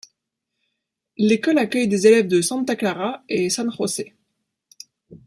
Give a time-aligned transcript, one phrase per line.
[1.17, 4.01] L'école accueille des élèves de Santa Clara et San Jose.